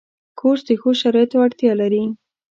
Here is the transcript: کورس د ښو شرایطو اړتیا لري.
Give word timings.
کورس 0.39 0.61
د 0.67 0.69
ښو 0.81 0.89
شرایطو 1.01 1.37
اړتیا 1.45 1.73
لري. 1.81 2.03